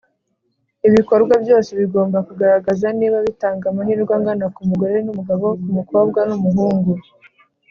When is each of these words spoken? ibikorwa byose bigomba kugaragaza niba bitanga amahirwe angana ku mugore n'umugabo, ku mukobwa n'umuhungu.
ibikorwa 0.87 1.33
byose 1.43 1.69
bigomba 1.79 2.17
kugaragaza 2.27 2.87
niba 2.99 3.17
bitanga 3.27 3.65
amahirwe 3.71 4.11
angana 4.17 4.45
ku 4.55 4.61
mugore 4.69 4.97
n'umugabo, 5.05 5.45
ku 5.61 5.69
mukobwa 5.77 6.19
n'umuhungu. 6.29 6.93